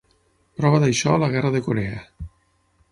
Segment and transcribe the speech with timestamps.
[0.61, 2.03] Prova d’això la Guerra de Corea.